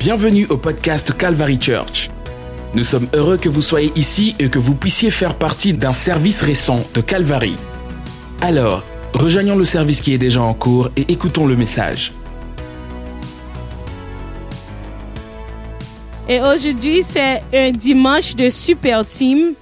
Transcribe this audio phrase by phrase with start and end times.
[0.00, 2.08] Bienvenue au podcast Calvary Church.
[2.72, 6.40] Nous sommes heureux que vous soyez ici et que vous puissiez faire partie d'un service
[6.40, 7.54] récent de Calvary.
[8.40, 8.82] Alors,
[9.12, 12.14] rejoignons le service qui est déjà en cours et écoutons le message.
[16.30, 19.52] Et aujourd'hui, c'est un dimanche de Super Team.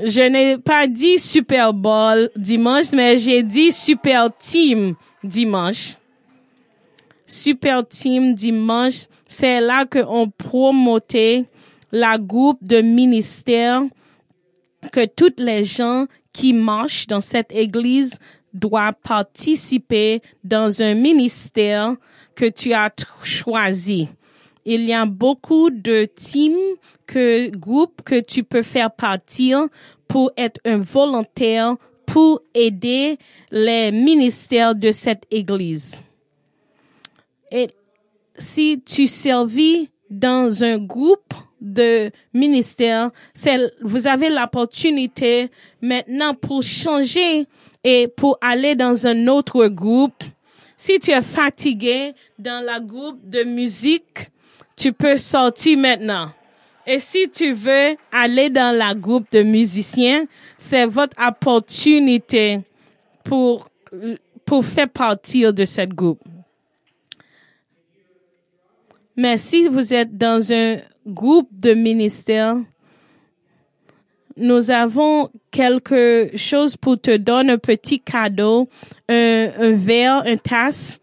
[0.00, 5.96] Je n'ai pas dit Super Bowl dimanche, mais j'ai dit Super Team dimanche.
[7.26, 11.44] Super Team dimanche, c'est là qu'on promotait
[11.90, 13.82] la groupe de ministères
[14.92, 18.18] que toutes les gens qui marchent dans cette église
[18.52, 21.96] doivent participer dans un ministère
[22.34, 22.92] que tu as
[23.24, 24.08] choisi.
[24.64, 29.66] Il y a beaucoup de teams que groupes que tu peux faire partir
[30.08, 33.18] pour être un volontaire pour aider
[33.50, 36.02] les ministères de cette église.
[37.50, 37.68] Et
[38.36, 47.46] si tu servis dans un groupe de ministères, c'est, vous avez l'opportunité maintenant pour changer
[47.82, 50.24] et pour aller dans un autre groupe.
[50.76, 54.30] Si tu es fatigué dans la groupe de musique,
[54.76, 56.30] tu peux sortir maintenant.
[56.86, 60.26] Et si tu veux aller dans la groupe de musiciens,
[60.58, 62.60] c'est votre opportunité
[63.24, 63.68] pour,
[64.44, 66.20] pour faire partie de cette groupe.
[69.16, 72.56] Mais si vous êtes dans un groupe de ministères,
[74.36, 78.68] nous avons quelque chose pour te donner un petit cadeau,
[79.08, 81.00] un, verre, une tasse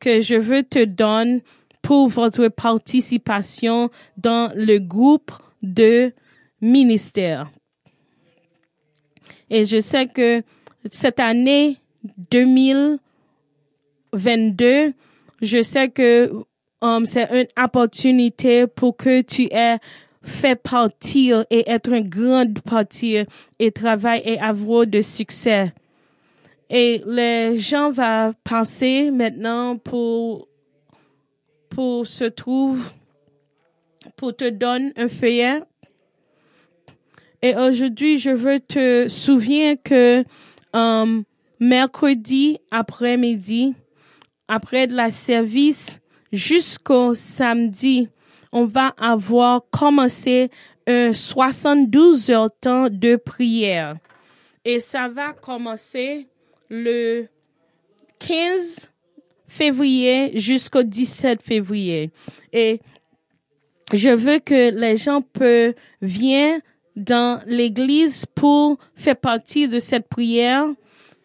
[0.00, 1.42] que je veux te donner
[1.80, 6.12] pour votre participation dans le groupe de
[6.60, 7.50] ministères.
[9.48, 10.42] Et je sais que
[10.90, 11.78] cette année
[12.30, 14.92] 2022,
[15.40, 16.30] je sais que
[16.84, 19.78] um, c'est une opportunité pour que tu aies
[20.22, 23.18] fait partir et être une grande partie
[23.58, 25.72] et travailler et avoir de succès.
[26.70, 30.48] Et les gens vont penser maintenant pour
[31.70, 32.82] pour se trouver,
[34.16, 35.60] pour te donner un feuillet.
[37.42, 40.24] Et aujourd'hui, je veux te souvenir que
[40.72, 41.24] um,
[41.58, 43.74] mercredi après-midi,
[44.46, 46.00] après de la service,
[46.34, 48.08] jusqu'au samedi,
[48.52, 50.50] on va avoir commencé
[50.86, 53.96] un 72 heures temps de prière.
[54.64, 56.28] Et ça va commencer
[56.68, 57.26] le
[58.18, 58.90] 15
[59.46, 62.10] février jusqu'au 17 février.
[62.52, 62.80] Et
[63.92, 66.60] je veux que les gens peuvent venir
[66.96, 70.66] dans l'église pour faire partie de cette prière.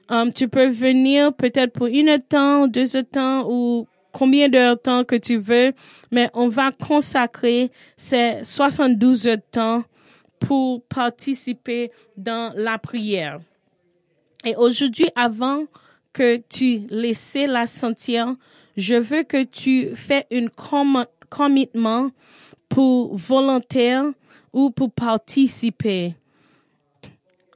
[0.10, 4.82] Um, tu peux venir peut-être pour une heure temps, deux heures temps ou combien d'heures
[4.82, 5.74] temps que tu veux,
[6.12, 9.84] mais on va consacrer ces 72 heures de temps
[10.40, 13.40] pour participer dans la prière.
[14.46, 15.66] Et aujourd'hui, avant
[16.14, 18.36] que tu laisses la sentir,
[18.78, 20.50] je veux que tu fais une
[21.30, 22.12] commitment
[22.70, 24.06] pour volontaire
[24.54, 26.16] ou pour participer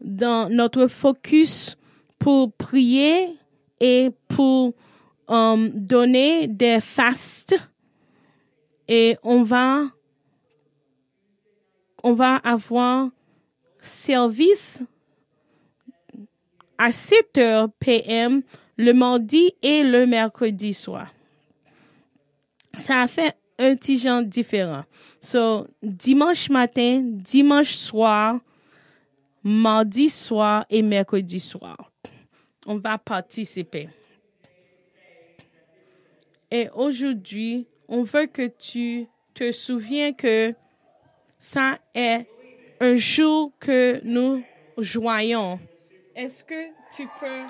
[0.02, 1.78] dans notre focus
[2.20, 3.30] pour prier
[3.80, 4.74] et pour
[5.28, 7.56] um, donner des fastes
[8.88, 9.85] et on va
[12.44, 13.09] avoir
[13.81, 14.84] service
[16.78, 18.41] à 7 heures PM
[18.78, 21.07] le mardi et le mercredi soir.
[22.78, 24.84] Ça fait un petit genre différent.
[25.22, 28.40] So, dimanche matin, dimanche soir,
[29.44, 31.91] mardi soir et mercredi soir.
[32.66, 33.90] On va participer.
[36.53, 40.53] Et aujourd'hui, on veut que tu te souviens que
[41.40, 42.28] ça est
[42.80, 44.44] un jour que nous
[44.78, 45.59] joyons.
[46.16, 47.41] Est-ce que tu peux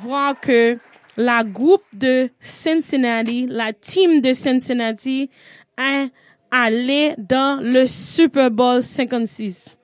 [0.00, 0.78] voir que
[1.18, 5.28] la groupe de Cincinnati, la team de Cincinnati,
[5.76, 6.08] est
[6.50, 9.76] allé dans le Super Bowl 56.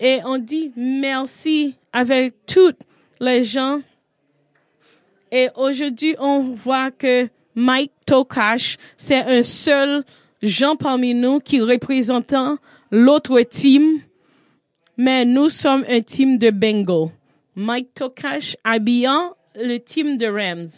[0.00, 2.80] Et on dit merci avec toutes
[3.20, 3.80] les gens
[5.34, 10.04] et aujourd'hui, on voit que Mike Tokash, c'est un seul
[10.40, 12.32] gens parmi nous qui représente
[12.92, 13.98] l'autre team,
[14.96, 17.08] mais nous sommes un team de Bengal.
[17.56, 20.68] Mike Tokash habillant le team de Rams.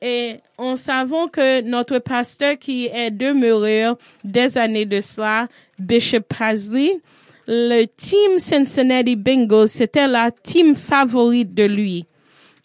[0.00, 3.84] Et on savons que notre pasteur qui est demeuré
[4.24, 5.48] des années de cela,
[5.78, 6.98] Bishop Pasley,
[7.46, 12.06] le team Cincinnati Bengals, c'était la team favorite de lui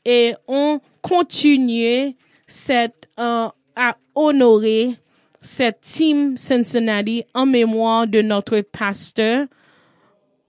[0.06, 2.16] et on continue
[2.48, 4.96] cette euh, à honorer
[5.42, 9.48] cette team Cincinnati en mémoire de notre pasteur,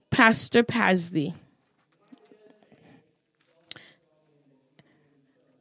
[0.09, 1.31] Pasteur Pazley.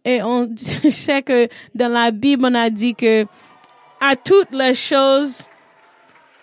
[0.05, 3.25] Et on sait que dans la Bible, on a dit que
[4.00, 5.49] à toutes les choses,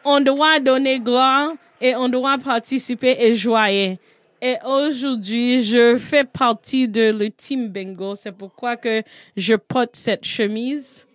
[0.05, 1.51] on doit donner gloire
[1.81, 3.99] et on doit participer et joyer.
[4.41, 8.15] Et aujourd'hui, je fais partie de le team Bingo.
[8.15, 9.03] C'est pourquoi que
[9.35, 11.07] je porte cette chemise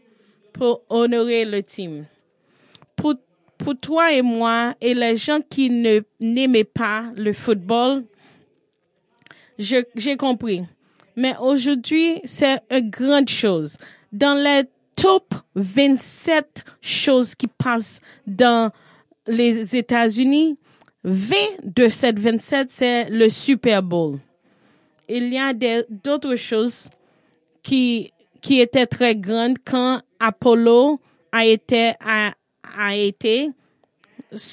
[0.53, 2.05] pour honorer le team.
[2.97, 3.15] Pour,
[3.57, 8.05] pour toi et moi et les gens qui ne n'aimaient pas le football,
[9.59, 10.63] j'ai compris.
[11.17, 13.79] Mais aujourd'hui, c'est une grande chose.
[14.13, 14.65] Dans les
[14.97, 18.71] top 27 choses qui passent dans
[19.27, 20.59] les États-Unis,
[21.05, 24.19] 20 de cette 27, c'est le Super Bowl.
[25.09, 25.53] Il y a
[25.89, 26.89] d'autres choses
[27.63, 28.11] qui,
[28.41, 30.99] qui étaient très grandes quand Apollo
[31.31, 32.33] a été, a,
[32.79, 33.51] a été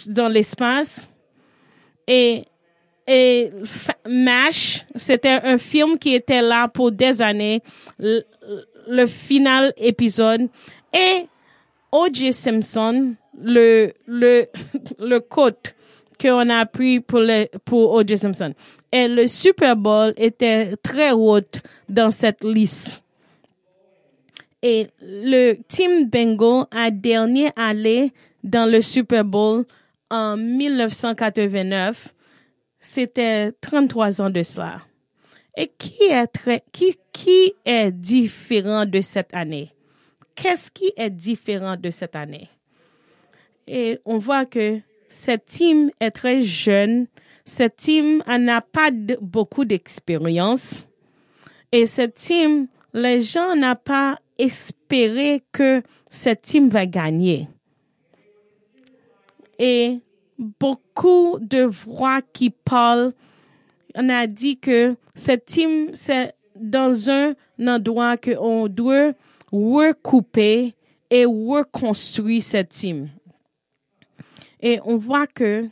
[0.07, 1.09] dans l'espace.
[2.06, 2.44] Et,
[3.07, 3.50] et
[4.07, 7.62] MASH, c'était un film qui était là pour des années,
[7.97, 10.50] le, final épisode.
[10.94, 11.27] Et
[11.94, 12.33] O.J.
[12.33, 14.47] Simpson, le, le,
[15.00, 15.74] le coach
[16.21, 18.18] qu'on a pris pour, le, O.J.
[18.18, 18.53] Simpson.
[18.91, 21.39] Et le Super Bowl était très haut
[21.89, 23.01] dans cette liste.
[24.62, 28.12] Et le Team Bengal a dernier allé
[28.44, 29.65] dans le Super Bowl
[30.09, 32.13] en 1989.
[32.79, 34.81] C'était 33 ans de cela.
[35.56, 36.62] Et qui est
[37.12, 39.69] qui est différent de cette année?
[40.35, 42.50] Qu'est-ce qui est différent de cette année?
[43.68, 44.79] Et on voit que
[45.11, 47.07] cette team est très jeune.
[47.45, 50.87] Cette team n'a pas beaucoup d'expérience.
[51.71, 57.47] Et cette team, les gens n'ont pas espéré que cette team va gagner.
[59.59, 59.99] Et
[60.37, 63.13] beaucoup de voix qui parlent,
[63.95, 69.11] on a dit que cette team, c'est dans un endroit qu'on doit
[69.51, 70.73] recouper
[71.09, 73.09] et reconstruire cette team.
[74.61, 75.67] Et on voit que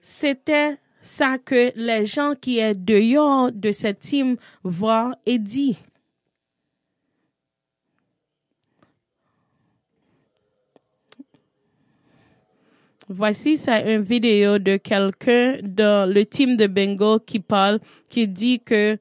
[0.00, 5.78] c'était ça que les gens qui est dehors de cette team voient et dit.
[13.10, 17.80] Voici ça une vidéo de quelqu'un dans le team de Bengal qui parle,
[18.10, 18.98] qui dit que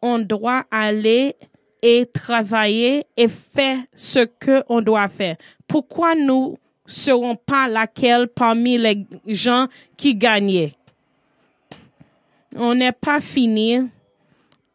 [0.00, 1.36] on doit aller
[1.82, 5.36] et travailler et faire ce que on doit faire.
[5.68, 6.56] Pourquoi nous
[6.92, 9.66] serons pas laquelle parmi les gens
[9.96, 10.72] qui gagnaient?
[12.56, 13.80] On n'est pas fini.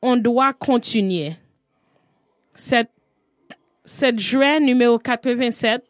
[0.01, 1.33] On doit continuer.
[2.53, 2.91] Cette,
[3.85, 5.83] cette juin numéro 87,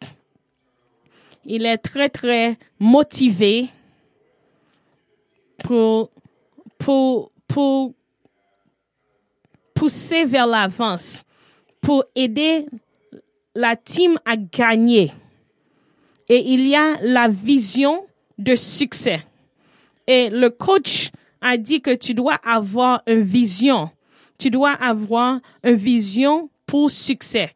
[1.46, 3.68] il est très, très motivé
[5.60, 6.12] pour
[9.74, 11.24] pousser vers l'avance,
[11.82, 12.66] pour aider
[13.56, 15.12] la team à gagner.
[16.30, 18.06] Et il y a la vision
[18.38, 19.24] de succès.
[20.08, 23.90] Et le coach a dit que tu dois avoir une vision.
[24.38, 27.52] Tu dois avoir une vision pour succès.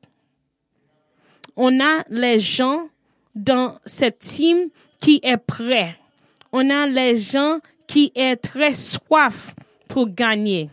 [1.55, 2.87] On a les gens
[3.35, 4.69] dans cette team
[4.99, 5.97] qui est prêt.
[6.51, 9.53] On a les gens qui est très soif
[9.87, 10.69] pour gagner.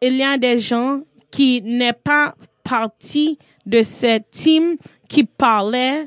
[0.00, 4.76] Il y a des gens qui n'est pas partie de cette team
[5.08, 6.06] qui parlait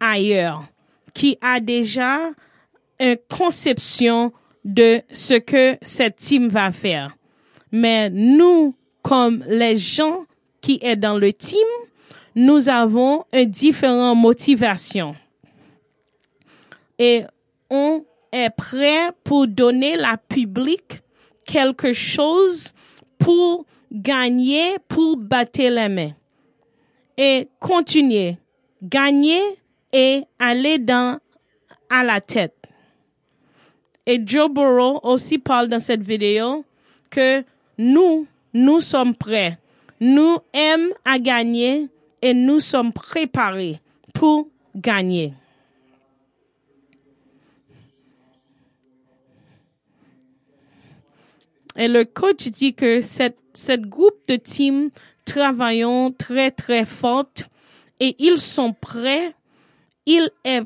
[0.00, 0.64] ailleurs,
[1.14, 2.30] qui a déjà
[2.98, 4.32] une conception
[4.64, 7.16] de ce que cette team va faire.
[7.72, 10.24] Mais nous, comme les gens
[10.60, 11.66] qui est dans le team,
[12.34, 15.14] nous avons une différente motivation.
[16.98, 17.24] Et
[17.70, 21.02] on est prêt pour donner la public
[21.46, 22.72] quelque chose
[23.18, 26.12] pour gagner, pour battre les mains.
[27.16, 28.36] Et continuer.
[28.82, 29.40] Gagner
[29.96, 31.18] et aller dans,
[31.88, 32.68] à la tête.
[34.04, 36.66] Et Joe Burrow aussi parle dans cette vidéo
[37.08, 37.42] que
[37.78, 39.58] nous, nous sommes prêts.
[39.98, 41.88] Nous aimons à gagner
[42.20, 43.80] et nous sommes préparés
[44.12, 45.32] pour gagner.
[51.74, 54.90] Et le coach dit que cette, cette groupe de team
[55.24, 57.24] travaillent très, très fort
[57.98, 59.32] et ils sont prêts.
[60.06, 60.62] Il est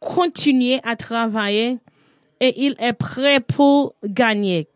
[0.00, 1.78] continuer à travailler
[2.40, 4.66] et il est prêt pour gagner.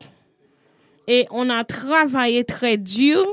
[1.08, 3.25] Et on a travaillé très dur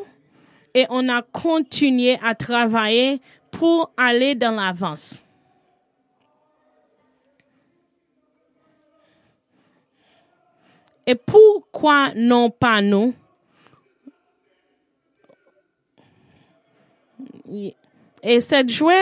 [0.73, 3.19] et on a continué à travailler
[3.51, 5.21] pour aller dans l'avance.
[11.05, 13.13] Et pourquoi non pas nous?
[18.23, 18.93] Et cette joie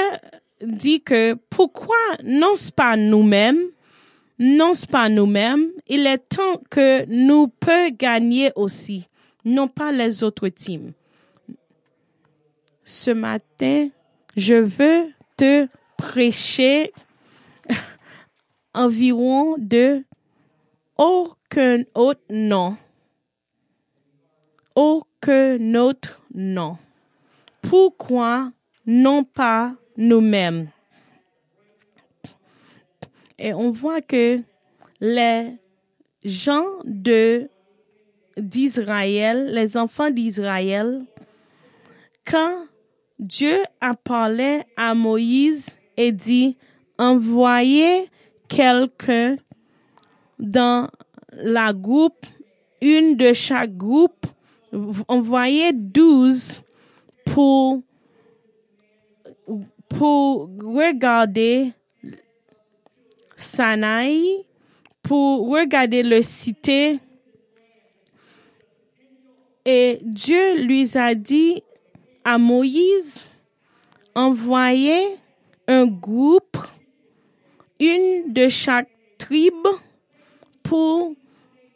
[0.61, 3.61] dit que pourquoi non pas nous-mêmes,
[4.37, 9.07] non pas nous-mêmes, il est temps que nous peut gagner aussi,
[9.45, 10.93] non pas les autres teams.
[12.83, 13.89] Ce matin,
[14.35, 16.91] je veux te prêcher
[18.73, 20.03] environ de
[20.97, 22.75] aucun autre nom.
[24.75, 26.77] Aucun autre nom.
[27.61, 28.51] Pourquoi
[28.85, 30.69] non pas nous-mêmes?
[33.37, 34.39] Et on voit que
[34.99, 35.53] les
[36.23, 37.47] gens de
[38.37, 41.03] d'Israël, les enfants d'Israël,
[42.25, 42.65] quand
[43.19, 46.57] Dieu a parlé à Moïse et dit,
[46.97, 48.07] envoyez
[48.47, 49.35] quelqu'un
[50.39, 50.89] dans
[51.33, 52.25] la groupe,
[52.81, 54.25] une de chaque groupe,
[55.07, 56.61] envoyez douze
[57.25, 57.81] pour,
[59.89, 61.74] pour regarder
[63.36, 64.46] Sanaï,
[65.01, 67.00] pour regarder le cité.
[69.65, 71.63] Et Dieu lui a dit
[72.24, 73.25] à Moïse,
[74.15, 75.03] envoyez
[75.67, 76.58] un groupe,
[77.79, 79.69] une de chaque tribu,
[80.63, 81.13] pour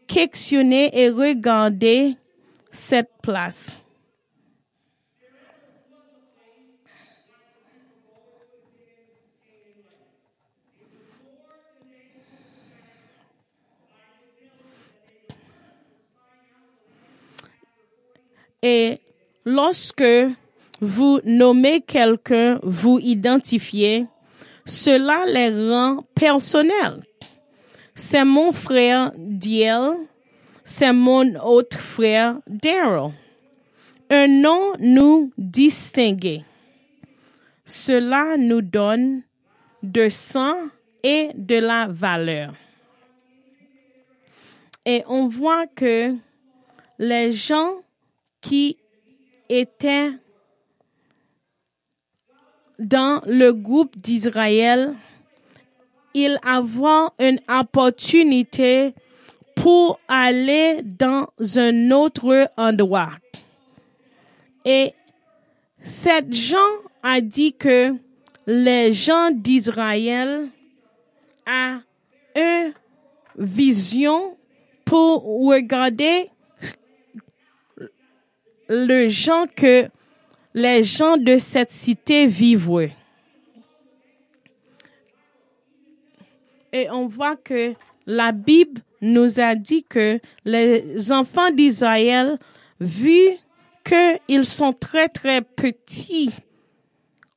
[0.08, 2.16] questionner et regarder
[2.72, 3.83] cette place.
[18.64, 19.02] Et
[19.46, 20.04] lorsque
[20.80, 24.08] vous nommez quelqu'un, vous identifiez,
[24.66, 27.02] cela les rend personnels.
[27.94, 29.92] C'est mon frère Diel,
[30.64, 33.12] c'est mon autre frère Daryl.
[34.10, 36.44] Un nom nous distingue.
[37.66, 39.24] Cela nous donne
[39.84, 40.56] de sang
[41.04, 42.54] et de la valeur.
[44.86, 46.16] Et on voit que
[47.00, 47.83] les gens
[48.44, 48.78] qui
[49.50, 50.12] étaient
[52.78, 54.94] dans le groupe d'Israël,
[56.14, 58.94] ils avaient une opportunité
[59.56, 63.12] pour aller dans un autre endroit.
[64.66, 64.94] Et
[65.82, 66.58] cette gens
[67.02, 67.94] a dit que
[68.46, 70.50] les gens d'Israël
[71.46, 71.80] a
[72.36, 72.74] une
[73.38, 74.38] vision
[74.86, 76.30] pour regarder
[78.70, 79.88] le gens que
[80.54, 82.90] les gens de cette cité vivent.
[86.72, 87.74] Et on voit que
[88.06, 92.38] la Bible nous a dit que les enfants d'Israël,
[92.80, 93.30] vu
[93.84, 96.32] qu'ils sont très très petits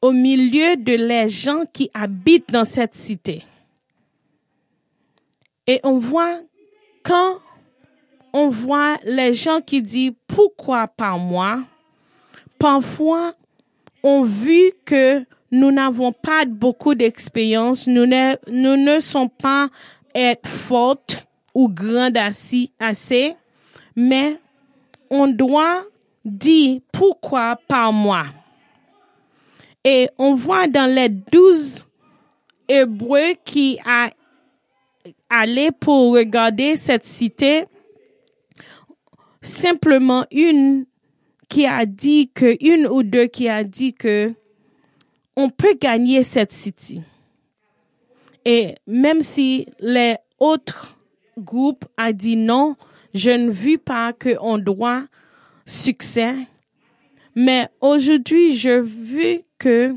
[0.01, 3.43] au milieu de les gens qui habitent dans cette cité.
[5.67, 6.41] Et on voit
[7.03, 7.41] quand
[8.37, 11.63] on voit les gens qui disent pourquoi pas moi?
[12.59, 13.33] Parfois,
[14.03, 19.71] on vu que nous n'avons pas beaucoup d'expérience, nous ne, sommes pas
[20.15, 23.35] être fortes ou grandes assez, assez,
[23.97, 24.39] mais
[25.09, 25.85] on doit
[26.23, 28.27] dire pourquoi pas moi?
[29.83, 31.87] Et on voit dans les douze
[32.69, 34.11] Hébreux qui a
[35.31, 37.65] allé pour regarder cette cité,
[39.47, 40.87] simplement une
[41.49, 44.33] qui a dit que, une ou deux qui a dit que
[45.37, 47.03] on peut gagner cette city.
[48.45, 50.99] Et même si les autres
[51.39, 52.77] groupes a dit non,
[53.15, 55.05] je ne vis pas qu'on doit
[55.65, 56.35] succès.
[57.35, 59.95] Mais aujourd'hui, je vu que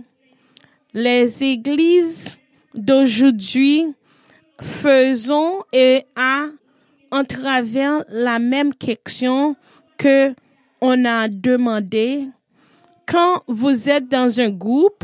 [0.94, 2.38] les églises
[2.74, 3.86] d'aujourd'hui
[4.62, 6.48] faisons et à
[7.12, 9.56] en travers la même question
[9.98, 10.34] que
[10.82, 12.28] on a demandé.
[13.06, 15.04] Quand vous êtes dans un groupe,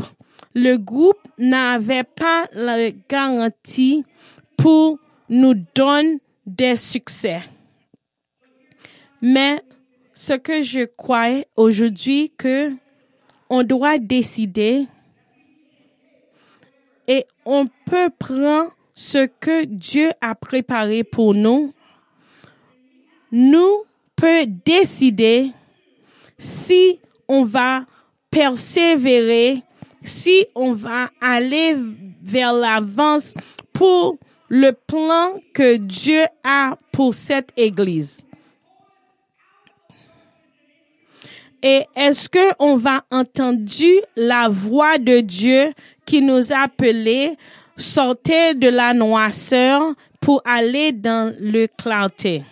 [0.54, 4.04] le groupe n'avait pas la garantie
[4.56, 4.98] pour
[5.28, 7.42] nous donner des succès.
[9.20, 9.60] Mais
[10.14, 12.70] ce que je crois aujourd'hui que
[13.50, 14.86] on doit décider
[17.08, 21.72] et on peut prendre ce que Dieu a préparé pour nous
[23.36, 23.84] nous
[24.16, 25.52] peut décider
[26.38, 27.82] si on va
[28.30, 29.62] persévérer,
[30.02, 31.76] si on va aller
[32.22, 33.34] vers l'avance
[33.74, 34.16] pour
[34.48, 38.24] le plan que Dieu a pour cette Église.
[41.62, 43.60] Et est-ce que on va entendre
[44.16, 45.72] la voix de Dieu
[46.06, 47.36] qui nous a appelés
[47.76, 52.42] sortir de la noisseur pour aller dans le clarté?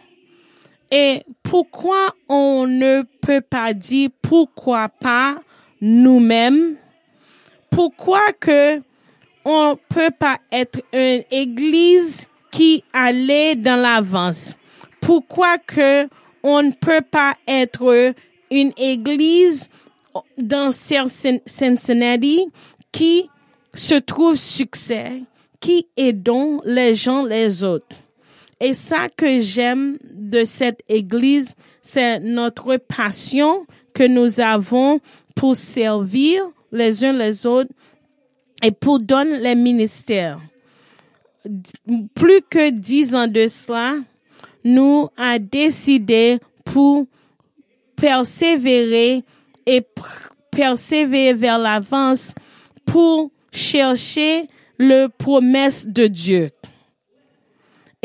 [0.96, 5.40] Et pourquoi on ne peut pas dire pourquoi pas
[5.80, 6.76] nous-mêmes?
[7.68, 8.80] Pourquoi que
[9.44, 14.56] on peut pas être une église qui allait dans l'avance?
[15.00, 16.08] Pourquoi que
[16.44, 18.14] on ne peut pas être
[18.52, 19.68] une église
[20.38, 22.52] dans Cincinnati
[22.92, 23.28] qui
[23.74, 25.24] se trouve succès,
[25.58, 28.03] qui aidons les gens les autres?
[28.60, 35.00] Et ça que j'aime de cette église, c'est notre passion que nous avons
[35.34, 36.42] pour servir
[36.72, 37.70] les uns les autres
[38.62, 40.40] et pour donner les ministères.
[42.14, 43.96] Plus que dix ans de cela,
[44.64, 47.06] nous avons décidé pour
[47.96, 49.22] persévérer
[49.66, 49.82] et
[50.50, 52.34] persévérer vers l'avance
[52.84, 56.50] pour chercher le promesse de Dieu.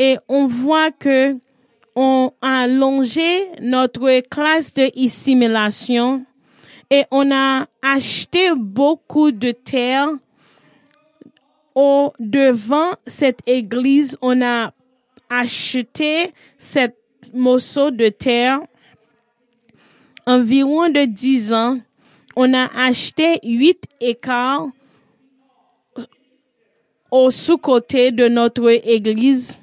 [0.00, 1.36] Et on voit que
[1.94, 6.24] on a allongé notre classe de assimilation
[6.90, 10.08] et on a acheté beaucoup de terre
[11.74, 14.16] au devant cette église.
[14.22, 14.72] On a
[15.28, 16.96] acheté cette
[17.34, 18.60] morceau de terre
[20.26, 21.78] environ de 10 ans.
[22.36, 24.68] On a acheté 8 écarts
[27.10, 29.59] au sous-côté de notre église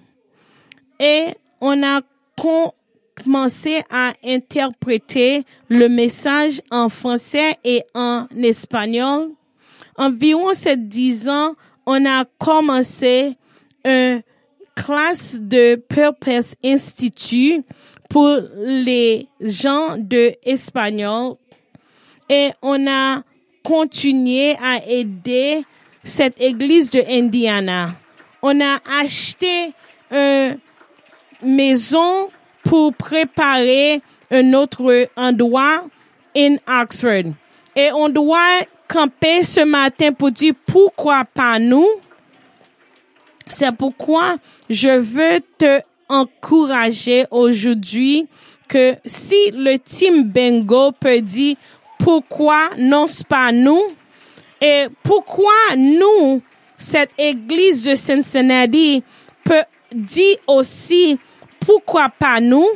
[0.99, 1.27] et
[1.61, 2.01] on a
[2.35, 9.29] commencé à interpréter le message en français et en espagnol.
[9.97, 13.35] Environ ces dix ans, on a commencé
[13.83, 14.21] une
[14.75, 17.65] classe de Purpose Institute
[18.09, 21.35] pour les gens de espagnol
[22.29, 23.23] et on a
[23.63, 25.63] continué à aider
[26.03, 27.91] cette église de Indiana.
[28.41, 29.73] On a acheté
[30.11, 30.57] une
[31.41, 32.29] maison
[32.63, 35.83] pour préparer un autre endroit
[36.35, 37.31] in Oxford.
[37.75, 41.87] Et on doit camper ce matin pour dire pourquoi pas nous.
[43.49, 44.37] C'est pourquoi
[44.69, 48.27] je veux te encourager aujourd'hui
[48.67, 51.55] que si le team Bengo peut dire
[51.99, 53.81] pourquoi non pas nous
[54.61, 56.41] et pourquoi nous,
[56.77, 59.03] cette église de Cincinnati
[59.43, 61.19] peut dire aussi
[61.67, 62.69] pourquoi pas nous?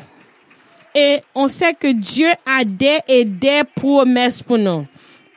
[0.93, 4.85] Et on sait que Dieu a des et des promesses pour nous.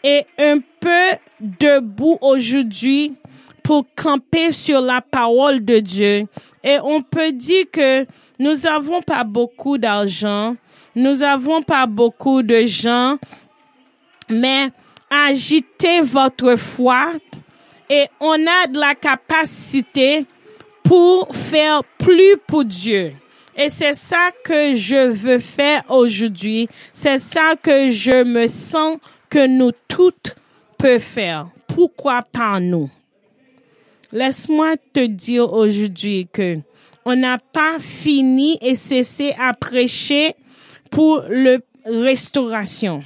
[0.03, 3.15] Et un peu debout aujourd'hui
[3.63, 6.27] pour camper sur la parole de Dieu.
[6.65, 8.05] Et on peut dire que
[8.41, 10.57] nous n'avons pas beaucoup d'argent,
[10.97, 13.19] nous n'avons pas beaucoup de gens,
[14.29, 14.71] mais
[15.09, 17.13] agitez votre foi
[17.89, 20.27] et on a de la capacité
[20.83, 23.15] pour faire plus pour Dieu.
[23.57, 26.69] Et c'est ça que je veux faire aujourd'hui.
[26.93, 28.99] C'est ça que je me sens
[29.31, 30.35] que nous toutes
[30.77, 31.49] peut faire.
[31.69, 32.91] Pourquoi pas nous?
[34.13, 36.59] Laisse-moi te dire aujourd'hui que
[37.05, 40.35] on n'a pas fini et cessé à prêcher
[40.91, 43.03] pour le restauration.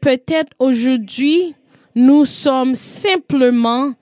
[0.00, 1.54] Peut-être aujourd'hui,
[1.94, 3.94] nous sommes simplement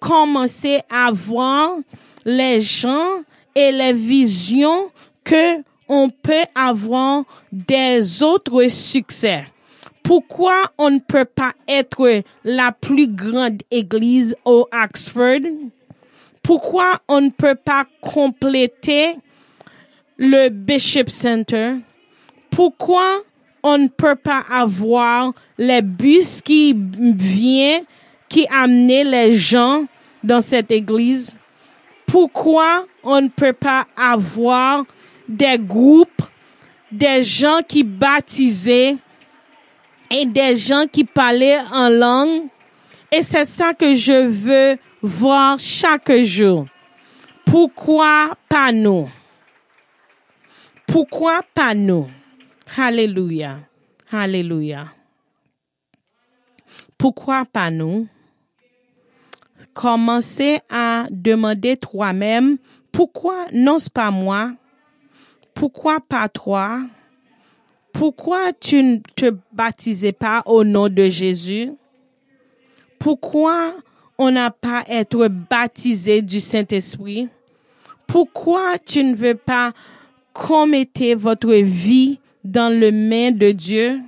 [0.00, 1.76] commencé à voir
[2.24, 3.22] les gens
[3.54, 4.90] et les visions
[5.22, 9.46] que on peut avoir des autres succès.
[10.02, 15.40] Pourquoi on ne peut pas être la plus grande église au Oxford?
[16.42, 19.16] Pourquoi on ne peut pas compléter
[20.18, 21.76] le Bishop Center?
[22.50, 23.22] Pourquoi
[23.62, 27.84] on ne peut pas avoir les bus qui viennent,
[28.28, 29.86] qui amènent les gens
[30.22, 31.34] dans cette église?
[32.14, 34.84] Pourquoi on ne peut pas avoir
[35.26, 36.22] des groupes,
[36.92, 38.96] des gens qui baptisaient
[40.12, 42.44] et des gens qui parlaient en langue?
[43.10, 46.66] Et c'est ça que je veux voir chaque jour.
[47.44, 49.10] Pourquoi pas nous?
[50.86, 52.08] Pourquoi pas nous?
[52.76, 53.58] Alléluia.
[54.12, 54.84] Alléluia.
[56.96, 58.06] Pourquoi pas nous?
[59.74, 62.58] Commencer à demander toi-même,
[62.92, 64.52] pourquoi non pas moi?
[65.54, 66.80] Pourquoi pas toi?
[67.94, 71.70] pourquoi tu ne te baptisais pas au nom de Jésus?
[72.98, 73.72] Pourquoi
[74.18, 77.28] on n'a pas être baptisé du Saint-Esprit?
[78.06, 79.72] Pourquoi tu ne veux pas
[80.32, 84.00] commettre votre vie dans le main de Dieu?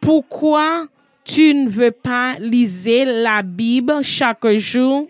[0.00, 0.86] Pourquoi
[1.26, 5.08] tu ne veux pas liser la Bible chaque jour?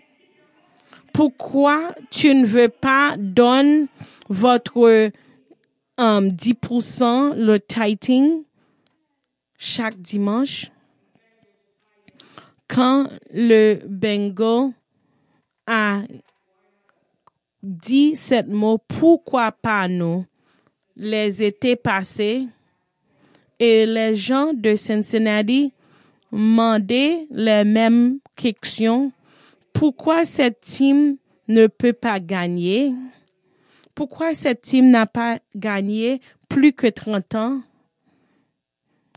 [1.13, 3.85] Pourquoi tu ne veux pas donner
[4.27, 5.11] votre
[5.97, 8.43] um, 10% le tithing
[9.57, 10.71] chaque dimanche?
[12.67, 14.73] Quand le bingo
[15.67, 16.01] a
[17.61, 20.25] dit cette mot, pourquoi pas nous,
[20.95, 22.47] les étés passés,
[23.59, 25.73] et les gens de Cincinnati
[26.31, 29.11] demandaient les mêmes questions.
[29.73, 32.93] Pourquoi cette team ne peut pas gagner?
[33.95, 37.61] Pourquoi cette team n'a pas gagné plus que 30 ans?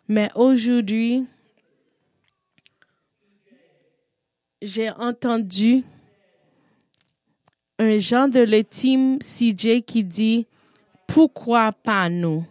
[0.09, 1.27] Mais aujourd'hui,
[4.63, 5.85] j'ai entendu
[7.79, 10.47] un genre de le team CJ qui dit
[11.07, 12.45] pourquoi pas nous?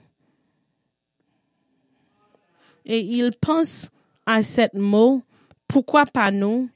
[2.85, 3.89] Et il pense
[4.29, 5.23] à cette mot,
[5.67, 6.69] pourquoi pas nous?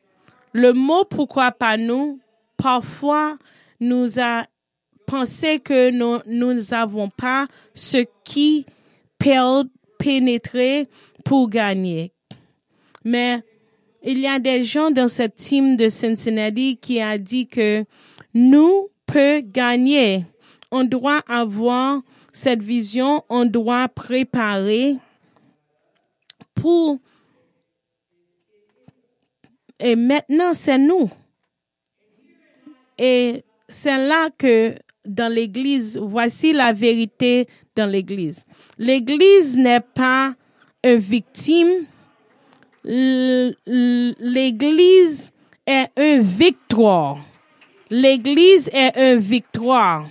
[0.53, 2.19] Le mot pourquoi pas nous,
[2.57, 3.37] parfois
[3.79, 4.43] nous a
[5.05, 8.65] pensé que nous n'avons pas ce qui
[9.19, 10.87] peut pénétrer
[11.23, 12.11] pour gagner.
[13.05, 13.43] Mais
[14.01, 17.85] il y a des gens dans cette team de Cincinnati qui a dit que
[18.33, 20.25] nous peut gagner.
[20.71, 24.97] On doit avoir cette vision, on doit préparer
[26.55, 26.99] pour
[29.79, 31.09] et maintenant c'est nous.
[32.97, 38.45] Et c'est là que dans l'église, voici la vérité dans l'église.
[38.77, 40.35] L'église n'est pas
[40.83, 41.87] une victime.
[44.19, 45.31] L'église
[45.65, 47.17] est une victoire.
[47.89, 50.07] L'église est une victoire.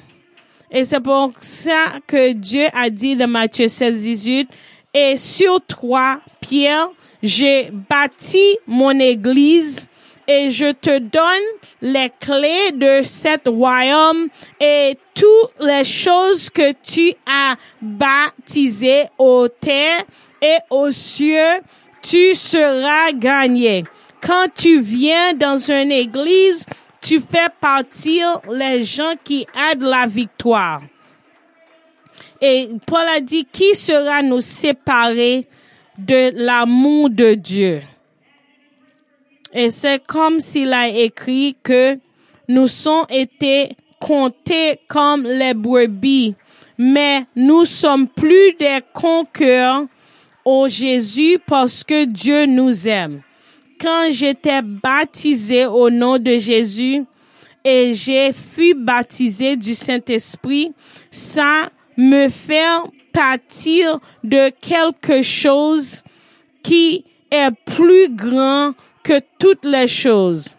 [0.71, 4.49] Et c'est pour ça que Dieu a dit dans Matthieu 16, 18,
[4.95, 6.89] et sur toi, Pierre,
[7.23, 9.87] j'ai bâti mon église
[10.27, 11.49] et je te donne
[11.81, 14.29] les clés de cet royaume
[14.61, 20.05] et toutes les choses que tu as baptisées aux terres
[20.41, 21.61] et aux cieux,
[22.01, 23.85] tu seras gagné.
[24.21, 26.65] Quand tu viens dans une église,
[27.01, 30.83] tu fais partir les gens qui aident la victoire.
[32.41, 35.47] Et Paul a dit, qui sera nous séparer
[35.99, 37.81] de l'amour de Dieu?
[39.53, 41.99] Et c'est comme s'il a écrit que
[42.49, 46.35] nous sommes été comptés comme les brebis,
[46.79, 49.87] mais nous sommes plus des conquérants
[50.45, 53.23] au Jésus parce que Dieu nous aime.
[53.81, 57.05] Quand j'étais baptisé au nom de Jésus
[57.65, 60.73] et j'ai fui baptisé du Saint-Esprit,
[61.11, 62.65] ça me fait
[63.13, 66.03] partir de quelque chose
[66.63, 68.73] qui est plus grand
[69.03, 70.57] que toutes les choses.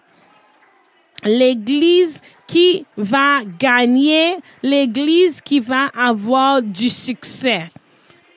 [1.24, 7.72] L'église qui va gagner, l'église qui va avoir du succès.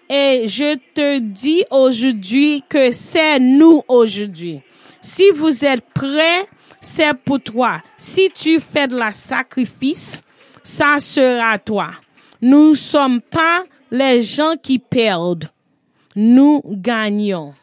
[0.09, 4.61] Et je te dis aujourd'hui que c'est nous aujourd'hui.
[5.01, 6.47] Si vous êtes prêts,
[6.81, 7.83] c'est pour toi.
[7.99, 10.23] Si tu fais de la sacrifice,
[10.63, 11.91] ça sera toi.
[12.41, 15.49] Nous sommes pas les gens qui perdent.
[16.15, 17.55] Nous gagnons.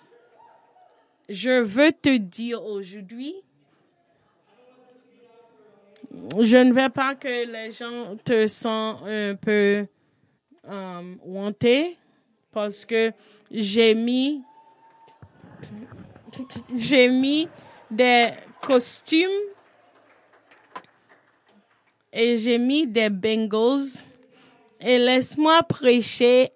[1.27, 3.33] Je veux te dire aujourd'hui,
[6.39, 9.87] je ne veux pas que les gens te sentent un peu
[10.67, 11.17] um,
[12.51, 13.11] parce que
[13.49, 14.43] j'ai mis
[17.89, 18.31] des
[18.61, 19.29] costumes
[22.11, 24.05] et j'ai mis des bengals
[24.85, 26.49] et laisse-moi prêcher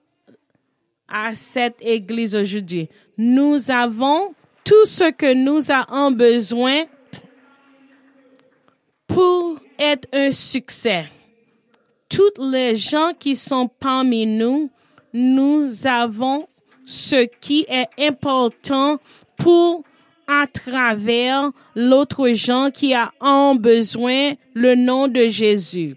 [1.07, 2.89] à cette église aujourd'hui.
[3.17, 6.83] Nous avons tout ce que nous avons besoin
[9.07, 11.05] pour être un succès.
[12.09, 14.69] Toutes les gens qui sont parmi nous,
[15.13, 16.47] nous avons
[16.85, 18.99] ce qui est important
[19.37, 19.83] pour
[20.27, 25.95] à travers l'autre gens qui a en besoin le nom de Jésus.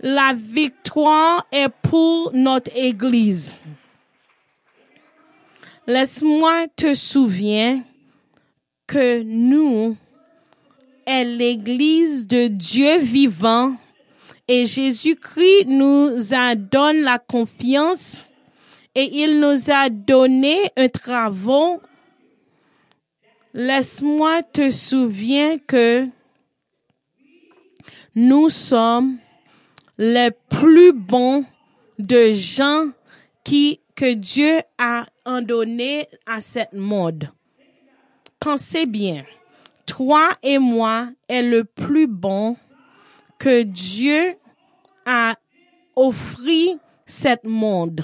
[0.00, 3.60] La victoire est pour notre Église.
[5.86, 7.78] Laisse-moi te souvenir
[8.86, 9.96] que nous
[11.06, 13.76] est l'Église de Dieu vivant
[14.48, 18.28] et Jésus-Christ nous a donné la confiance
[18.94, 21.78] et il nous a donné un travail.
[23.52, 26.06] Laisse-moi te souvenir que
[28.14, 29.18] nous sommes
[29.98, 31.44] les plus bons
[31.98, 32.88] de gens
[33.44, 37.30] qui, que Dieu a en donné à cette monde.
[38.40, 39.24] Pensez bien,
[39.86, 42.56] toi et moi est le plus bon
[43.38, 44.34] que Dieu
[45.06, 45.36] a
[45.96, 48.00] offert cette monde.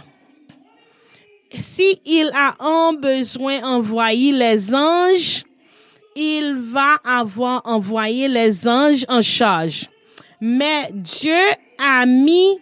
[1.52, 2.00] Si
[2.32, 5.44] a un besoin d'envoyer les anges,
[6.14, 9.88] il va avoir envoyé les anges en charge.
[10.40, 11.34] Mais Dieu
[11.80, 12.58] a mis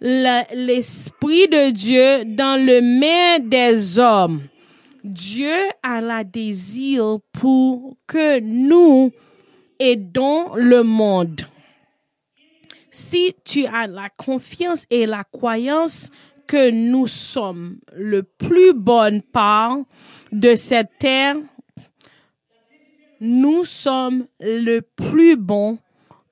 [0.00, 4.42] l'esprit de Dieu dans le main des hommes.
[5.04, 9.12] Dieu a la désir pour que nous
[9.78, 11.42] aidons le monde.
[12.90, 16.10] Si tu as la confiance et la croyance
[16.46, 19.78] que nous sommes le plus bonne part
[20.32, 21.36] de cette terre,
[23.20, 25.78] nous sommes le plus bon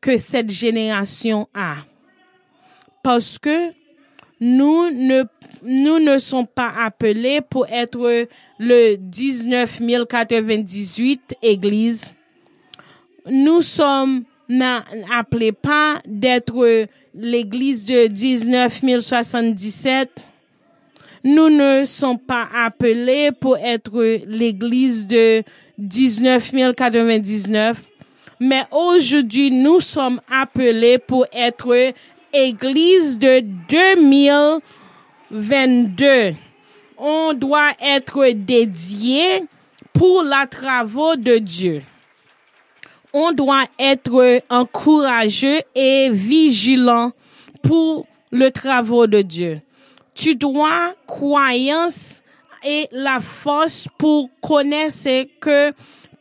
[0.00, 1.76] que cette génération a.
[3.02, 3.72] Parce que
[4.40, 5.22] nous ne,
[5.62, 8.26] nous ne sommes pas appelés pour être
[8.58, 12.14] le 19 098 églises.
[13.30, 14.24] Nous sommes
[15.12, 20.28] appelés pas d'être l'église de 19 077.
[21.24, 25.44] Nous ne sommes pas appelés pour être l'église de
[25.78, 27.80] 19 099.
[28.40, 31.92] Mais aujourd'hui, nous sommes appelés pour être
[32.32, 36.34] église de 2022.
[36.98, 39.42] On doit être dédié
[39.92, 41.82] pour la travaux de Dieu.
[43.12, 47.12] On doit être encourageux et vigilant
[47.62, 49.60] pour le travaux de Dieu.
[50.14, 52.22] Tu dois croyance
[52.64, 55.72] et la force pour connaître que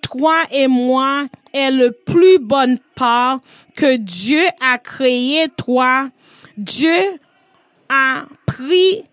[0.02, 3.39] toi et moi est le plus bonne part
[3.75, 6.09] que Dieu a créé toi.
[6.57, 7.19] Dieu
[7.89, 9.03] a pris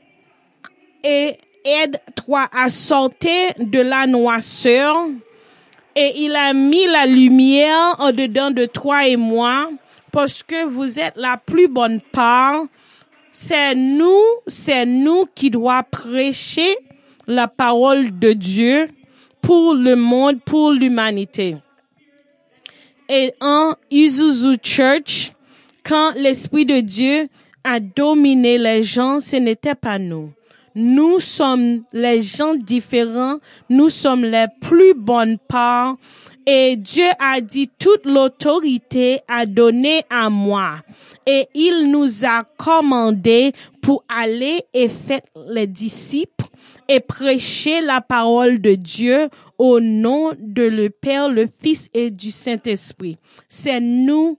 [1.03, 5.07] et aide toi à sortir de la noisseur
[5.95, 9.69] et il a mis la lumière en dedans de toi et moi
[10.13, 12.67] parce que vous êtes la plus bonne part.
[13.33, 16.77] C'est nous, c'est nous qui doit prêcher
[17.27, 18.89] la parole de Dieu
[19.43, 21.57] pour le monde, pour l'humanité.
[23.09, 25.33] Et en Isuzu Church,
[25.83, 27.29] quand l'Esprit de Dieu
[27.65, 30.33] a dominé les gens, ce n'était pas nous.
[30.75, 33.39] Nous sommes les gens différents,
[33.71, 35.97] nous sommes les plus bonnes parts
[36.47, 40.77] et Dieu a dit toute l'autorité a donné à moi.
[41.27, 46.47] Et il nous a commandé pour aller et faire les disciples
[46.89, 52.31] et prêcher la parole de Dieu au nom de le Père, le Fils et du
[52.31, 53.19] Saint-Esprit.
[53.49, 54.39] C'est nous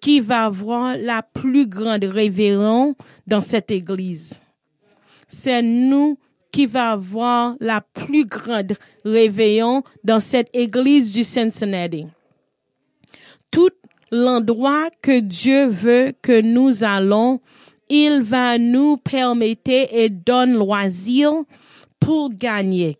[0.00, 2.94] qui va avoir la plus grande révérence
[3.26, 4.40] dans cette église.
[5.28, 6.18] C'est nous
[6.52, 8.72] qui va avoir la plus grande
[9.04, 12.06] réveillon dans cette église du Cincinnati.
[13.50, 13.70] Tout
[14.10, 17.40] l'endroit que Dieu veut que nous allons,
[17.88, 21.32] il va nous permettre et donne loisir
[22.06, 22.98] pour gagner.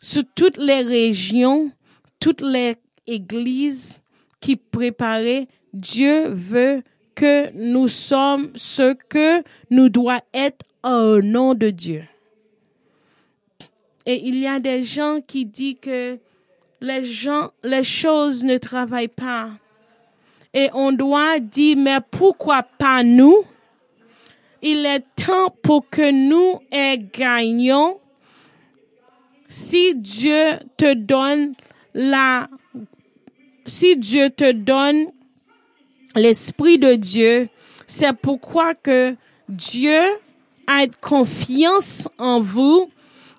[0.00, 1.70] Sur toutes les régions,
[2.18, 4.00] toutes les églises
[4.40, 6.82] qui préparaient, Dieu veut
[7.14, 12.02] que nous sommes ce que nous doit être au nom de Dieu.
[14.06, 16.18] Et il y a des gens qui disent que
[16.80, 19.50] les gens, les choses ne travaillent pas.
[20.54, 23.44] Et on doit dire, mais pourquoi pas nous?
[24.62, 26.60] Il est temps pour que nous
[27.12, 28.00] gagnions.
[29.48, 31.54] Si Dieu te donne
[31.94, 32.48] la,
[33.66, 35.06] si Dieu te donne
[36.14, 37.48] l'esprit de Dieu,
[37.86, 39.16] c'est pourquoi que
[39.48, 40.00] Dieu
[40.66, 42.90] a confiance en vous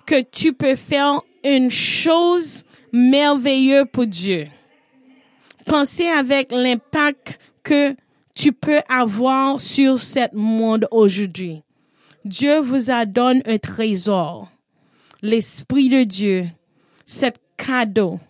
[0.04, 4.48] que tu peux faire une chose merveilleuse pour Dieu.
[5.64, 7.94] Pensez avec l'impact que
[8.34, 11.62] tu peux avoir sur ce monde aujourd'hui.
[12.24, 14.48] Dieu vous a donné un trésor,
[15.22, 16.46] l'Esprit de Dieu,
[17.04, 18.20] cet cadeau.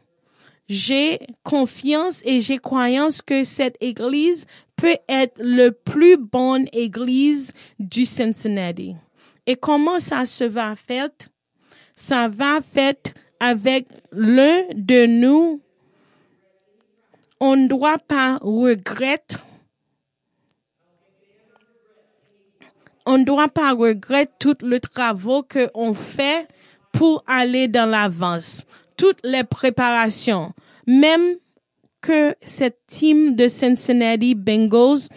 [0.69, 8.07] J'ai confiance et j'ai croyance que cette église peut être le plus bonne église du
[8.07, 8.97] Cincinnati.
[9.47, 11.11] Et comment ça se va faire?
[11.95, 12.95] Ça va faire
[13.39, 15.61] avec l'un de nous.
[17.39, 19.37] On ne doit pas regretter
[23.07, 26.49] on ne doit pas regretter tout le travail que on fait
[26.93, 28.65] pour aller dans l'avance,
[28.97, 30.53] toutes les préparations,
[30.87, 31.37] même
[32.01, 35.09] que cette team de Cincinnati Bengals,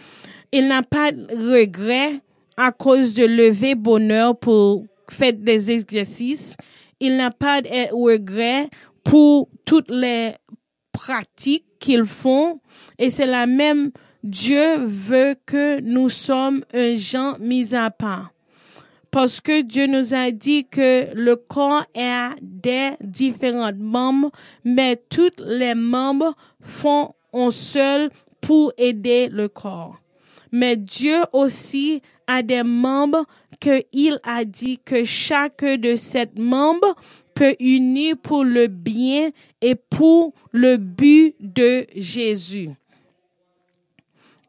[0.52, 2.20] il n'a pas de regret
[2.56, 6.56] à cause de lever bonheur pour faire des exercices.
[7.00, 8.68] Il n'a pas de regret
[9.04, 10.32] pour toutes les
[10.92, 12.60] pratiques qu'ils font.
[12.98, 13.90] Et c'est la même,
[14.22, 18.32] Dieu veut que nous sommes un gens mis à part.
[19.10, 24.30] Parce que Dieu nous a dit que le corps a des différents membres,
[24.64, 29.96] mais tous les membres font un seul pour aider le corps.
[30.52, 33.24] Mais Dieu aussi a des membres
[33.60, 36.94] que il a dit que chaque de ces membres
[37.34, 42.70] peut unir pour le bien et pour le but de Jésus.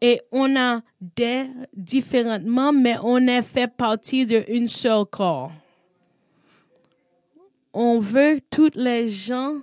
[0.01, 5.51] Et on a des différents membres, mais on est fait partie d'un seul corps.
[7.73, 9.57] On veut tous les gens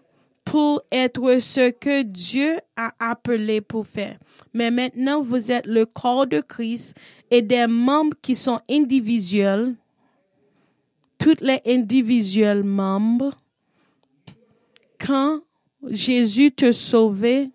[0.44, 4.18] pour être ce que Dieu a appelé pour faire.
[4.52, 6.96] Mais maintenant, vous êtes le corps de Christ
[7.30, 9.74] et des membres qui sont individuels,
[11.18, 13.32] tous les individuels membres,
[14.98, 15.40] quand
[15.88, 17.50] Jésus te sauvait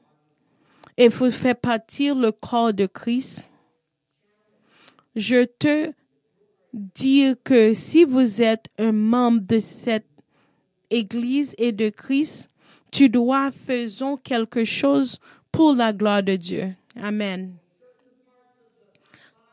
[0.99, 3.49] et vous fait partir le corps de Christ,
[5.15, 5.93] je te
[6.73, 10.05] dis que si vous êtes un membre de cette
[10.89, 12.51] Église et de Christ,
[12.91, 15.19] tu dois faire quelque chose
[15.53, 16.75] pour la gloire de Dieu.
[17.01, 17.53] Amen.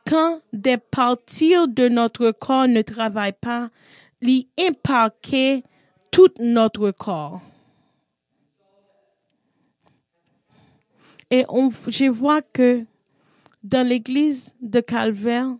[0.09, 3.71] Quand des parties de notre corps ne travaillent pas,
[4.21, 5.65] ils impactent
[6.11, 7.41] tout notre corps.
[11.31, 11.45] Et
[11.89, 12.85] je vois que
[13.63, 15.57] dans l'église de Calvaire,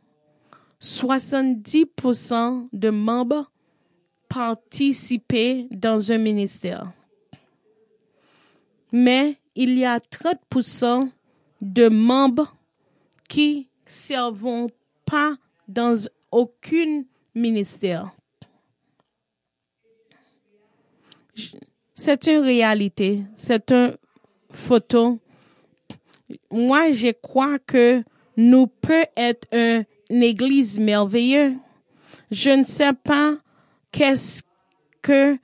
[0.81, 3.51] 70% de membres
[4.29, 6.93] participaient dans un ministère.
[8.93, 11.11] Mais il y a 30%
[11.61, 12.57] de membres
[13.29, 14.69] qui ne servent
[15.05, 15.97] pas dans
[16.31, 17.03] aucun
[17.35, 18.13] ministère.
[21.95, 23.97] C'est une réalité, c'est une
[24.51, 25.19] photo.
[26.51, 28.03] Moi, je crois que
[28.37, 31.55] nous peut être une église merveilleuse.
[32.31, 33.37] Je ne sais pas
[33.93, 34.43] qu'est-ce
[35.03, 35.39] que,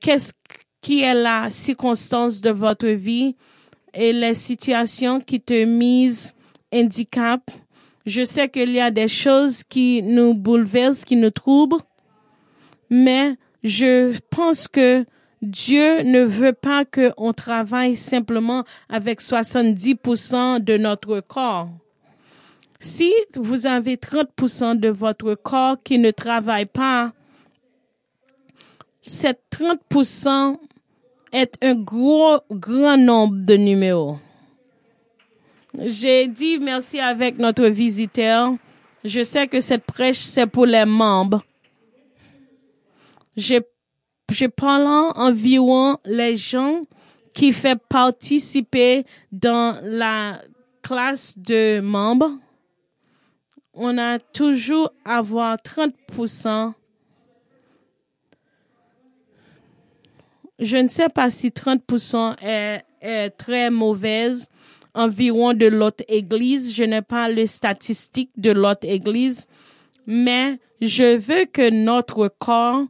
[0.00, 0.32] qu'est-ce
[0.80, 3.36] qui est la circonstance de votre vie
[3.92, 6.34] et les situations qui te misent
[6.72, 7.50] handicap.
[8.06, 11.82] Je sais qu'il y a des choses qui nous bouleversent, qui nous troublent,
[12.88, 15.04] mais je pense que
[15.42, 21.70] Dieu ne veut pas qu'on travaille simplement avec 70% de notre corps.
[22.78, 27.12] Si vous avez 30% de votre corps qui ne travaille pas,
[29.02, 30.58] ces 30%
[31.32, 34.18] est un gros, grand nombre de numéros.
[35.78, 38.54] J'ai dit merci avec notre visiteur.
[39.04, 41.42] Je sais que cette prêche, c'est pour les membres.
[43.36, 43.60] Je,
[44.30, 46.82] je parle environ les gens
[47.34, 50.40] qui font participer dans la
[50.82, 52.32] classe de membres.
[53.74, 56.74] On a toujours avoir 30%
[60.60, 64.48] je ne sais pas si 30% est, est, très mauvaise
[64.94, 66.74] environ de l'autre église.
[66.74, 69.46] Je n'ai pas les statistiques de l'autre église,
[70.06, 72.84] mais je veux que notre corps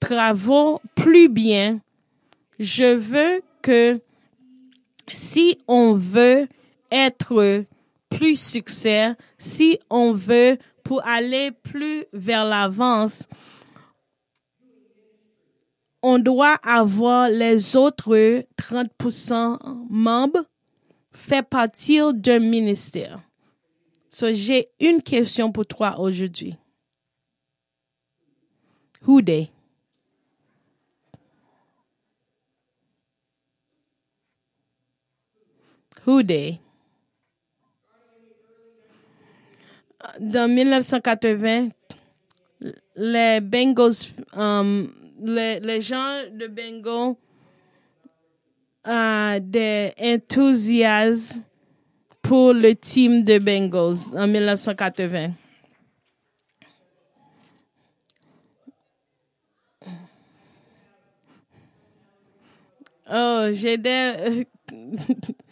[0.00, 1.80] travaille plus bien.
[2.58, 4.00] Je veux que
[5.08, 6.48] si on veut
[6.90, 7.64] être
[8.08, 13.28] plus succès, si on veut pour aller plus vers l'avance,
[16.02, 19.58] on doit avoir les autres 30%
[19.90, 20.44] membres
[21.12, 23.20] fait partir d'un ministère.
[24.08, 26.56] So, j'ai une question pour toi aujourd'hui.
[29.06, 29.20] Who?
[36.04, 36.58] They?
[40.18, 41.68] Dans 1980,
[42.96, 44.88] les Bengals um,
[45.22, 47.18] les, gens de Bengo
[48.84, 51.42] ont des enthousiasmes
[52.22, 55.30] pour le team de Bengals en 1980.
[63.12, 64.46] Oh, j'ai des...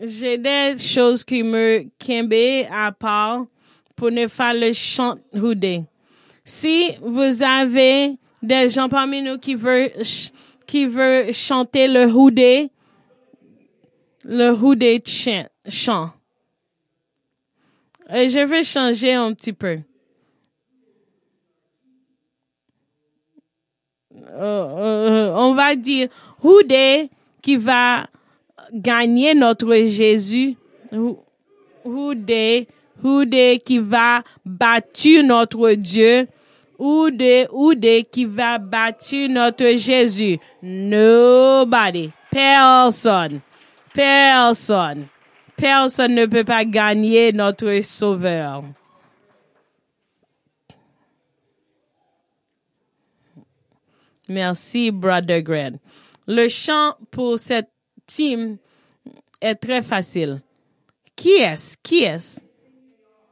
[0.00, 2.32] j'ai des choses qui me quimbe
[2.70, 3.44] à part
[3.94, 5.84] pour ne faire le chant houdé.
[6.44, 9.92] Si vous avez des gens parmi nous qui veulent,
[10.66, 10.88] qui
[11.32, 12.70] chanter le houdé,
[14.24, 15.02] le houdé
[15.68, 16.10] chant.
[18.12, 19.78] Et je vais changer un petit peu.
[24.14, 26.08] Euh, euh, on va dire
[26.42, 27.10] houdé
[27.42, 28.06] qui va
[28.72, 30.56] gagner notre Jésus.
[31.84, 32.68] Houdé,
[33.02, 36.28] houdé qui va battre notre Dieu.
[36.78, 40.38] Houdé, houdé qui va battre notre Jésus.
[40.62, 42.10] Nobody.
[42.30, 43.40] Personne.
[43.92, 45.06] Personne.
[45.56, 48.62] Personne ne peut pas gagner notre Sauveur.
[54.30, 55.80] Merci, Brother Grant.
[56.28, 57.69] Le chant pour cette
[59.40, 60.40] est très facile.
[61.16, 61.76] Qui est-ce?
[61.82, 62.40] Qui est-ce?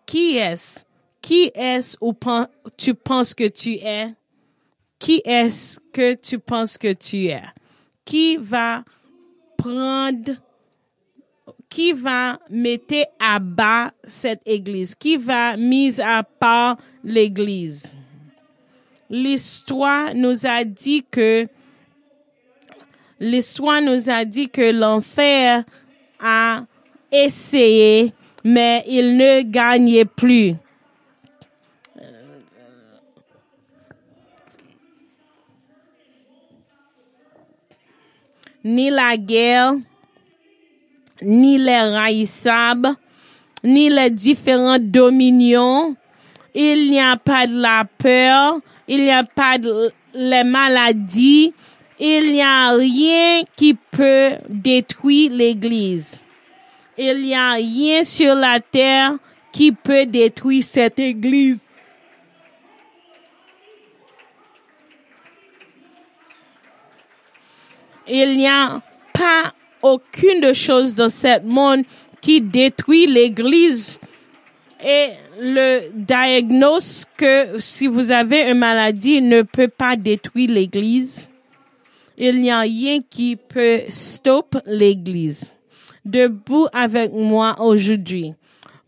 [0.07, 0.85] Qui est-ce?
[1.21, 2.15] Qui est-ce ou
[2.77, 4.15] tu penses que tu es?
[4.99, 7.43] Qui est-ce que tu penses que tu es?
[8.05, 8.85] Qui va
[9.57, 10.33] prendre,
[11.69, 14.95] qui va mettre à bas cette église?
[14.95, 17.97] Qui va mise à part l'église?
[19.11, 21.47] L'histoire nous a dit que
[23.21, 25.65] l'histoire nous a dit que l'enfer
[26.21, 26.65] a
[27.11, 28.13] essayé,
[28.45, 30.55] mais il ne gagnait plus.
[38.65, 39.75] Ni la guerre,
[41.23, 42.95] ni les raïssables,
[43.65, 45.97] ni les différentes dominions.
[46.55, 48.59] Il n'y a pas de la peur,
[48.89, 51.55] il n'y a pas de les maladies,
[52.01, 56.21] il n'y a rien qui peut détruire l'Église.
[56.97, 59.17] Il n'y a rien sur la terre
[59.53, 61.59] qui peut détruire cette Église.
[68.09, 68.81] Il n'y a
[69.13, 71.85] pas aucune chose dans ce monde
[72.21, 73.99] qui détruit l'Église.
[74.85, 75.09] Et
[75.41, 81.29] le diagnose que si vous avez une maladie ne peut pas détruire l'Église.
[82.21, 85.55] Il n'y a rien qui peut stopper l'Église.
[86.05, 88.35] Debout avec moi aujourd'hui.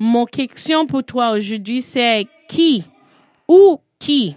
[0.00, 2.82] Mon question pour toi aujourd'hui, c'est qui
[3.46, 4.34] ou qui?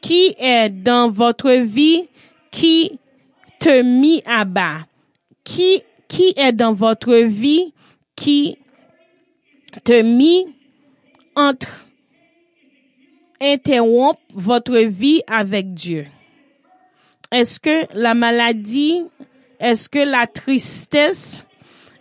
[0.00, 2.08] Qui est dans votre vie
[2.50, 2.98] qui
[3.60, 4.80] te mis à bas?
[5.44, 7.72] Qui, qui est dans votre vie
[8.16, 8.58] qui
[9.84, 10.46] te mis
[11.36, 11.86] entre
[13.40, 16.06] interrompre votre vie avec Dieu?
[17.34, 19.02] Est-ce que la maladie,
[19.58, 21.44] est-ce que la tristesse?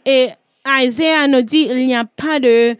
[0.06, 0.28] Et
[0.64, 2.78] Isaiah nous dit il n'y a pas de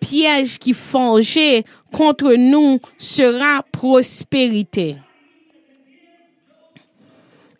[0.00, 4.96] piège qui forgé contre nous sera prospérité.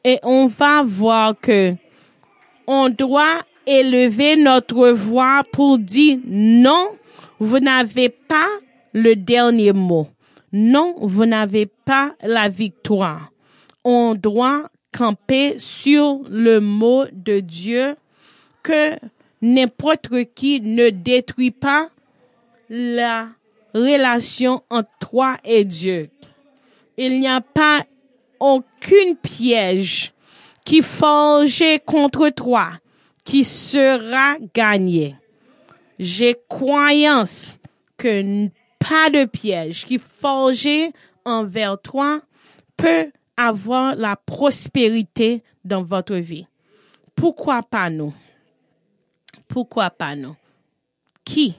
[0.02, 1.74] Et on va voir que
[2.66, 6.88] on doit élever notre voix pour dire non,
[7.38, 8.48] vous n'avez pas
[8.94, 10.08] le dernier mot.
[10.54, 13.31] Non, vous n'avez pas la victoire.
[13.84, 17.96] On doit camper sur le mot de Dieu
[18.62, 18.96] que
[19.40, 21.88] n'importe qui ne détruit pas
[22.68, 23.28] la
[23.74, 26.10] relation entre toi et Dieu.
[26.96, 27.84] Il n'y a pas
[28.38, 30.12] aucune piège
[30.64, 32.70] qui forgé contre toi
[33.24, 35.16] qui sera gagné.
[35.98, 37.58] J'ai croyance
[37.96, 40.90] que pas de piège qui forgé
[41.24, 42.20] envers toi
[42.76, 43.10] peut
[43.46, 46.46] avoir la prospérité dans votre vie.
[47.14, 48.14] Pourquoi pas nous?
[49.48, 50.36] Pourquoi pas nous?
[51.24, 51.58] Qui?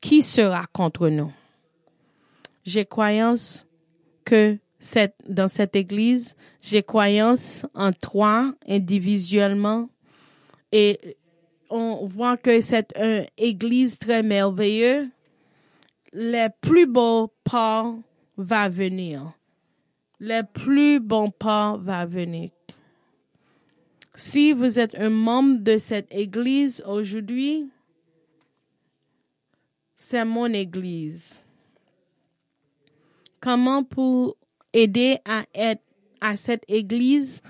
[0.00, 1.32] Qui sera contre nous?
[2.64, 3.66] J'ai croyance
[4.24, 4.58] que
[5.28, 9.88] dans cette église, j'ai croyance en toi individuellement
[10.70, 11.16] et
[11.68, 15.08] on voit que c'est une église très merveilleuse.
[16.12, 17.94] Les plus beaux pas
[18.36, 19.32] va venir.
[20.20, 22.50] Les plus bons pas va venir.
[24.14, 27.70] Si vous êtes un membre de cette église aujourd'hui,
[29.94, 31.44] c'est mon église.
[33.40, 34.36] Comment pour
[34.72, 35.82] aider à être
[36.20, 37.40] à cette église,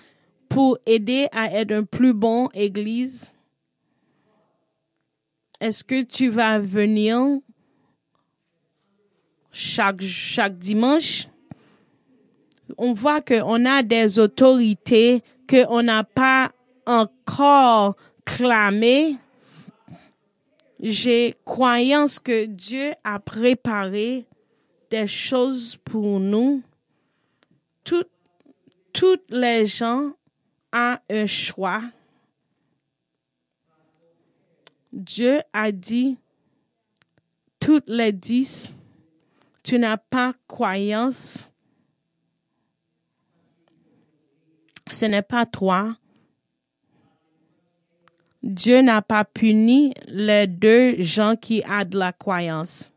[0.51, 3.35] pour aider à être un plus bon église?
[5.59, 7.41] Est-ce que tu vas venir
[9.51, 11.29] chaque dimanche?
[12.77, 16.53] On voit qu'on a des autorités qu'on n'a pas
[16.87, 19.16] encore clamé,
[20.81, 24.27] j'ai croyance que Dieu a préparé
[24.91, 26.62] des choses pour nous.
[27.85, 28.05] Tout,
[28.93, 30.12] toutes les gens
[30.73, 31.83] ont un choix.
[34.93, 36.19] Dieu a dit,
[37.61, 38.77] toutes les dix,
[39.62, 41.51] tu n'as pas croyance.
[44.91, 45.97] Ce n'est pas toi.
[48.43, 52.93] Dieu n'a pas puni les deux gens qui ont de la croyance.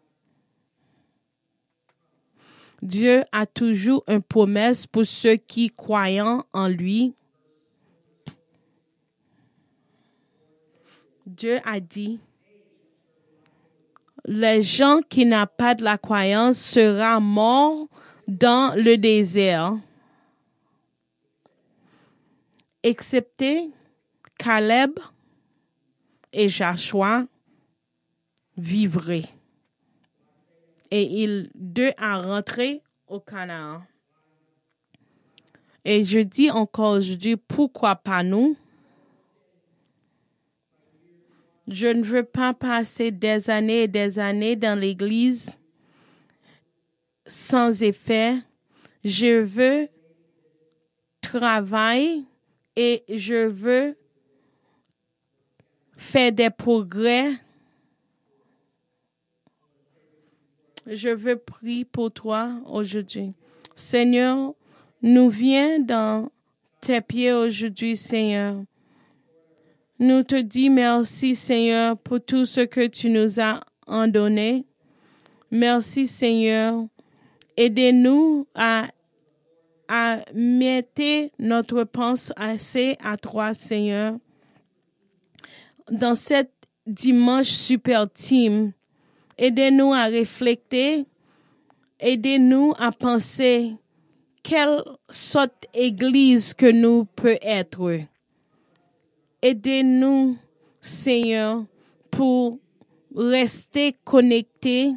[2.82, 7.14] Dieu a toujours une promesse pour ceux qui croient en lui.
[11.26, 12.20] Dieu a dit,
[14.26, 17.88] les gens qui n'ont pas de la croyance seront morts
[18.28, 19.76] dans le désert,
[22.84, 23.70] excepté
[24.38, 25.00] Caleb
[26.34, 27.26] et Joshua
[28.58, 29.30] vivraient.
[30.90, 33.82] Et ils deux à rentrer au Canaan.
[35.84, 38.56] Et je dis encore aujourd'hui, pourquoi pas nous?
[41.68, 45.58] Je ne veux pas passer des années et des années dans l'église
[47.26, 48.36] sans effet.
[49.04, 49.88] Je veux
[51.22, 52.26] travailler
[52.76, 53.96] et je veux
[55.98, 57.32] faire des progrès.
[60.88, 63.34] Je veux prier pour toi aujourd'hui.
[63.76, 64.54] Seigneur,
[65.02, 66.32] nous viens dans
[66.82, 68.64] tes pieds aujourd'hui, Seigneur.
[70.00, 74.66] Nous te disons merci, Seigneur, pour tout ce que tu nous as en donné.
[75.52, 76.86] Merci, Seigneur.
[77.56, 78.88] Aidez-nous à,
[79.94, 84.16] à mettre notre pensée à toi, Seigneur.
[85.92, 86.54] Dans cette
[86.88, 88.72] dimanche super team,
[89.38, 91.04] aidez-nous à réfléchir.
[92.00, 93.76] Aidez-nous à penser
[94.42, 98.00] quelle sorte d'église que nous peut être.
[99.42, 100.38] Aidez-nous,
[100.80, 101.66] Seigneur,
[102.10, 102.60] pour
[103.14, 104.94] rester connectés.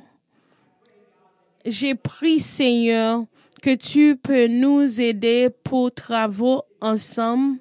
[1.64, 3.24] J'ai pris, Seigneur,
[3.64, 7.56] que tu peux nous aider pour travaux ensemble.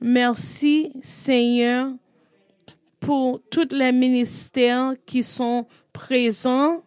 [0.00, 1.90] Merci, Seigneur,
[3.00, 6.82] pour tous les ministères qui sont présents.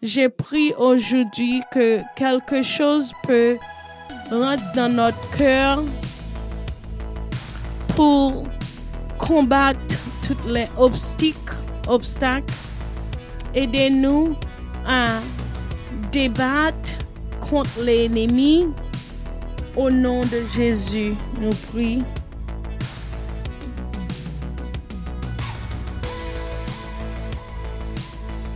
[0.00, 3.58] J'ai pris aujourd'hui que quelque chose peut
[4.30, 5.82] rentrer dans notre cœur
[7.94, 8.44] pour
[9.18, 11.56] combattre tous les obstacles,
[11.88, 12.54] obstacles.
[13.54, 14.34] Aidez-nous
[14.86, 15.20] à
[16.16, 16.92] débattre
[17.42, 18.68] contre l'ennemi.
[19.76, 21.12] Au nom de Jésus,
[21.42, 22.06] nous prions.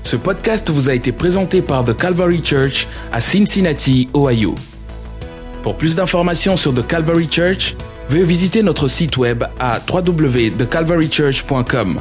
[0.03, 4.55] Ce podcast vous a été présenté par The Calvary Church à Cincinnati, Ohio.
[5.63, 7.77] Pour plus d'informations sur The Calvary Church,
[8.09, 12.01] veuillez visiter notre site web à www.thecalvarychurch.com.